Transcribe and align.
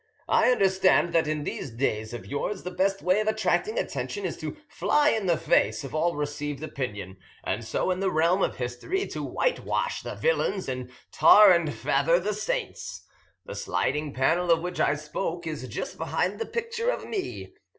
"I 0.27 0.49
understand 0.49 1.13
that 1.13 1.27
in 1.27 1.43
these 1.43 1.69
days 1.69 2.11
of 2.11 2.25
yours 2.25 2.63
the 2.63 2.71
best 2.71 3.03
way 3.03 3.19
of 3.21 3.27
attracting 3.27 3.77
attention 3.77 4.25
is 4.25 4.35
to 4.37 4.57
fly 4.67 5.09
in 5.09 5.27
the 5.27 5.37
face 5.37 5.83
of 5.83 5.93
all 5.93 6.15
received 6.15 6.63
opinion, 6.63 7.17
and 7.43 7.63
so 7.63 7.91
in 7.91 7.99
the 7.99 8.09
realm 8.09 8.41
of 8.41 8.55
history 8.55 9.05
to 9.09 9.21
whitewash 9.21 10.01
the 10.01 10.15
villains 10.15 10.67
and 10.67 10.89
tar 11.11 11.51
and 11.51 11.71
feather 11.75 12.19
the 12.19 12.33
saints. 12.33 13.03
The 13.45 13.53
sliding 13.53 14.11
panel 14.11 14.49
of 14.49 14.63
which 14.63 14.79
I 14.79 14.95
spoke 14.95 15.45
is 15.45 15.67
just 15.67 15.99
behind 15.99 16.39
the 16.39 16.47
picture 16.47 16.89
of 16.89 17.05
me. 17.07 17.53